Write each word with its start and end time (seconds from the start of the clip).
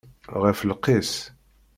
Ɣef 0.43 0.59
lqis! 0.69 1.13